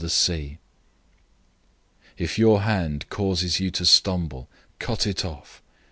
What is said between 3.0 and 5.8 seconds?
causes you to stumble, cut it off.